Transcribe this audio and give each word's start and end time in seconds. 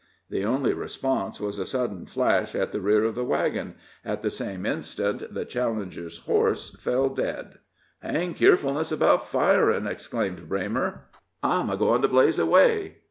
The 0.31 0.43
only 0.43 0.73
response 0.73 1.39
was 1.39 1.59
a 1.59 1.63
sudden 1.67 2.07
flash 2.07 2.55
at 2.55 2.71
the 2.71 2.81
rear 2.81 3.03
of 3.03 3.13
the 3.13 3.23
wagon; 3.23 3.75
at 4.03 4.23
the 4.23 4.31
same 4.31 4.65
instant 4.65 5.31
the 5.31 5.45
challenger's 5.45 6.17
horse 6.25 6.75
fell 6.79 7.07
dead. 7.09 7.59
"Hang 7.99 8.33
keerfulness 8.33 8.91
about 8.91 9.27
firin'!" 9.27 9.85
exclaimed 9.85 10.49
Braymer. 10.49 11.01
"I'm 11.43 11.69
a 11.69 11.77
goin' 11.77 12.01
to 12.01 12.07
blaze 12.07 12.39
away." 12.39 12.97